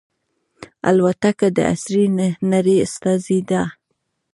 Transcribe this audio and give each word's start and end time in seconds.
الوتکه 0.89 1.47
د 1.55 1.57
عصري 1.71 2.05
نړۍ 2.51 2.77
استازې 2.85 3.39
ده. 3.49 3.63